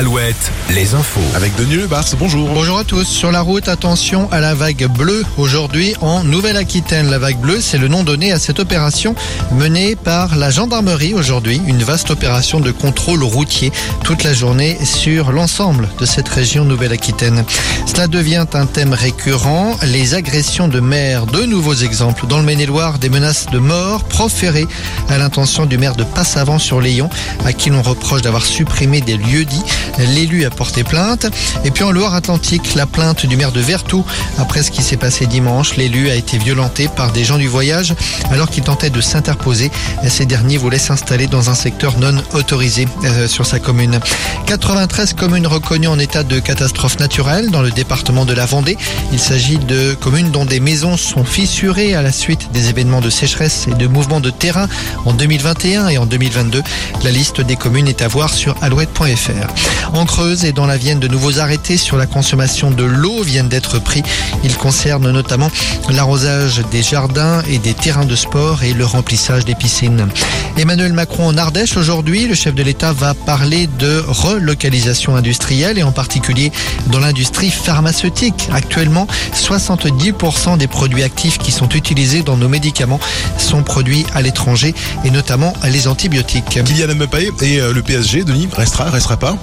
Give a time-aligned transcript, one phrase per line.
[0.00, 1.20] Alouette, les infos.
[1.34, 2.48] Avec Denis Lebars, bonjour.
[2.54, 3.04] Bonjour à tous.
[3.04, 5.22] Sur la route, attention à la vague bleue.
[5.36, 9.14] Aujourd'hui, en Nouvelle-Aquitaine, la vague bleue, c'est le nom donné à cette opération
[9.52, 11.60] menée par la gendarmerie aujourd'hui.
[11.66, 13.72] Une vaste opération de contrôle routier
[14.02, 17.44] toute la journée sur l'ensemble de cette région Nouvelle-Aquitaine.
[17.84, 19.76] Cela devient un thème récurrent.
[19.82, 22.26] Les agressions de maires, de nouveaux exemples.
[22.26, 24.66] Dans le Maine-et-Loire, des menaces de mort proférées
[25.10, 27.10] à l'intention du maire de Passavant sur Léon,
[27.44, 29.62] à qui l'on reproche d'avoir supprimé des lieux dits.
[29.98, 31.26] L'élu a porté plainte.
[31.64, 34.04] Et puis en Loire-Atlantique, la plainte du maire de Vertou.
[34.38, 37.94] Après ce qui s'est passé dimanche, l'élu a été violenté par des gens du voyage
[38.30, 39.70] alors qu'il tentait de s'interposer.
[40.08, 44.00] Ces derniers voulaient s'installer dans un secteur non autorisé euh, sur sa commune.
[44.46, 48.76] 93 communes reconnues en état de catastrophe naturelle dans le département de la Vendée.
[49.12, 53.10] Il s'agit de communes dont des maisons sont fissurées à la suite des événements de
[53.10, 54.68] sécheresse et de mouvements de terrain
[55.04, 56.62] en 2021 et en 2022.
[57.04, 59.89] La liste des communes est à voir sur alouette.fr.
[59.94, 63.48] En Creuse et dans la Vienne, de nouveaux arrêtés sur la consommation de l'eau viennent
[63.48, 64.02] d'être pris.
[64.44, 65.50] Ils concernent notamment
[65.90, 70.08] l'arrosage des jardins et des terrains de sport et le remplissage des piscines.
[70.56, 75.82] Emmanuel Macron en Ardèche aujourd'hui, le chef de l'État va parler de relocalisation industrielle et
[75.82, 76.52] en particulier
[76.88, 78.48] dans l'industrie pharmaceutique.
[78.52, 83.00] Actuellement, 70% des produits actifs qui sont utilisés dans nos médicaments
[83.38, 84.74] sont produits à l'étranger
[85.04, 86.60] et notamment les antibiotiques.
[86.64, 89.36] Kylian Mbappé et euh, le PSG, Denis, restera, restera pas?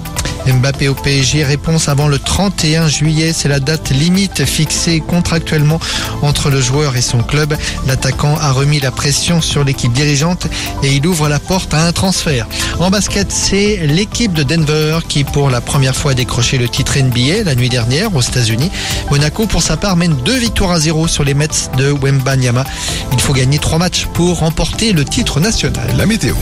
[0.52, 5.78] Mbappé au PSG, réponse avant le 31 juillet, c'est la date limite fixée contractuellement
[6.22, 7.56] entre le joueur et son club.
[7.86, 10.46] L'attaquant a remis la pression sur l'équipe dirigeante
[10.82, 12.46] et il ouvre la porte à un transfert.
[12.78, 16.98] En basket, c'est l'équipe de Denver qui pour la première fois a décroché le titre
[16.98, 18.70] NBA la nuit dernière aux États-Unis.
[19.10, 22.64] Monaco pour sa part mène deux victoires à zéro sur les Mets de Wembanyama.
[23.12, 25.94] Il faut gagner trois matchs pour remporter le titre national.
[25.96, 26.34] La météo.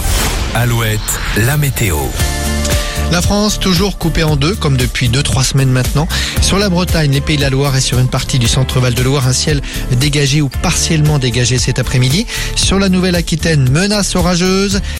[0.54, 1.00] Alouette,
[1.38, 1.96] la météo.
[3.12, 6.08] La France, toujours coupée en deux, comme depuis 2-3 semaines maintenant.
[6.42, 9.02] Sur la Bretagne, les Pays de la Loire et sur une partie du centre-val de
[9.02, 9.62] Loire, un ciel
[9.92, 12.26] dégagé ou partiellement dégagé cet après-midi.
[12.56, 14.80] Sur la Nouvelle-Aquitaine, menace orageuse.